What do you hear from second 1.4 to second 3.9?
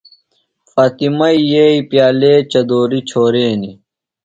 یئیی پیالے چدُوری چھورینیۡ۔